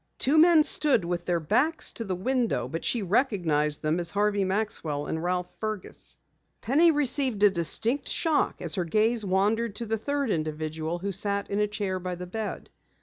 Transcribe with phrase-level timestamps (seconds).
[0.17, 4.43] Two men stood with their backs to the window, but she recognized them as Harvey
[4.43, 6.17] Maxwell and Ralph Fergus.
[6.59, 11.51] Penny received a distinct shock as her gaze wandered to the third individual who sat
[11.51, 12.71] in a chair by the bed.